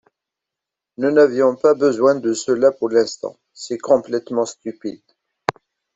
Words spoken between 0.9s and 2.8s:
Nous n'avions pas besoin de cela